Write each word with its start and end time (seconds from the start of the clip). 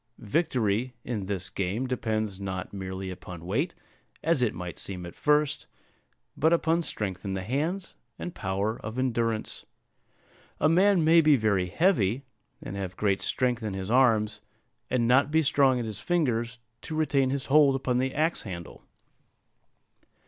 Victory 0.17 0.95
in 1.03 1.27
this 1.27 1.51
game 1.51 1.85
depends 1.85 2.39
not 2.39 2.73
merely 2.73 3.11
upon 3.11 3.45
weight, 3.45 3.75
as 4.23 4.41
it 4.41 4.55
might 4.55 4.79
seem 4.79 5.05
at 5.05 5.13
first, 5.13 5.67
but 6.35 6.51
upon 6.51 6.81
strength 6.81 7.23
in 7.23 7.35
the 7.35 7.43
hands, 7.43 7.93
and 8.17 8.33
power 8.33 8.79
of 8.83 8.97
endurance. 8.97 9.63
A 10.59 10.67
man 10.67 11.03
may 11.03 11.21
be 11.21 11.35
very 11.35 11.67
heavy, 11.67 12.23
and 12.63 12.75
have 12.75 12.97
great 12.97 13.21
strength 13.21 13.61
in 13.61 13.75
his 13.75 13.91
arms, 13.91 14.41
and 14.89 15.07
not 15.07 15.29
be 15.29 15.43
strong 15.43 15.77
in 15.77 15.85
his 15.85 15.99
fingers 15.99 16.57
to 16.81 16.95
retain 16.95 17.29
his 17.29 17.45
hold 17.45 17.75
upon 17.75 17.99
the 17.99 18.11
axe 18.15 18.41
handle. 18.41 18.81